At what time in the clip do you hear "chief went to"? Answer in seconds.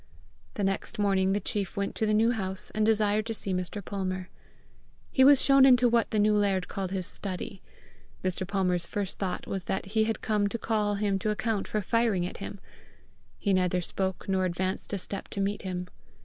1.39-2.07